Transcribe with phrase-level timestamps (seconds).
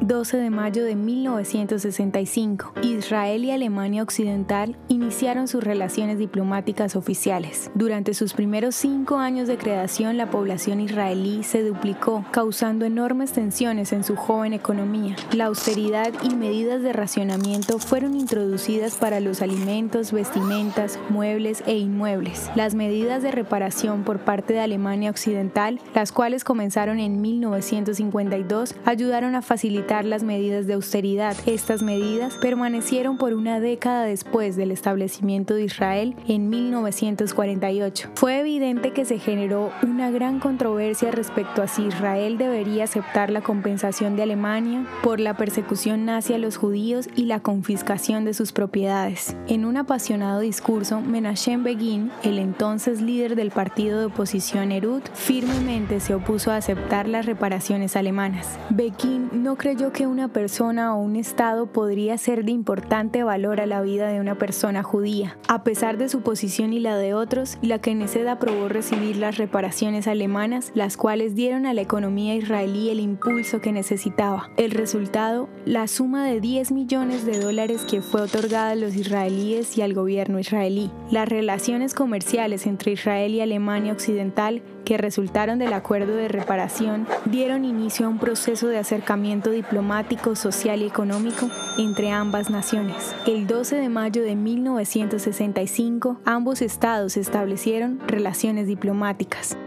[0.00, 7.68] 12 de mayo de 1965, Israel y Alemania Occidental iniciaron sus relaciones diplomáticas oficiales.
[7.74, 13.92] Durante sus primeros cinco años de creación, la población israelí se duplicó, causando enormes tensiones
[13.92, 15.16] en su joven economía.
[15.32, 22.50] La austeridad y medidas de racionamiento fueron introducidas para los alimentos, vestimentas, muebles e inmuebles.
[22.54, 29.34] Las medidas de reparación por parte de Alemania Occidental, las cuales comenzaron en 1952, ayudaron
[29.34, 31.34] a facilitar las medidas de austeridad.
[31.46, 38.10] Estas medidas permanecieron por una década después del establecimiento de Israel en 1948.
[38.14, 43.40] Fue evidente que se generó una gran controversia respecto a si Israel debería aceptar la
[43.40, 48.52] compensación de Alemania por la persecución nazi a los judíos y la confiscación de sus
[48.52, 49.36] propiedades.
[49.46, 56.00] En un apasionado discurso, Menachem Begin, el entonces líder del partido de oposición Erut, firmemente
[56.00, 58.58] se opuso a aceptar las reparaciones alemanas.
[58.68, 63.66] Begin no creyó que una persona o un Estado podría ser de importante valor a
[63.66, 65.38] la vida de una persona judía.
[65.46, 70.08] A pesar de su posición y la de otros, la Knesset aprobó recibir las reparaciones
[70.08, 74.50] alemanas, las cuales dieron a la economía israelí el impulso que necesitaba.
[74.56, 79.78] El resultado, la suma de 10 millones de dólares que fue otorgada a los israelíes
[79.78, 80.90] y al gobierno israelí.
[81.12, 87.66] Las relaciones comerciales entre Israel y Alemania Occidental que resultaron del acuerdo de reparación dieron
[87.66, 93.14] inicio a un proceso de acercamiento diplomático, social y económico entre ambas naciones.
[93.26, 99.58] El 12 de mayo de 1965, ambos estados establecieron relaciones diplomáticas.